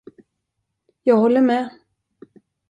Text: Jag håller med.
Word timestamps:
Jag 1.03 1.15
håller 1.17 1.41
med. 1.41 1.69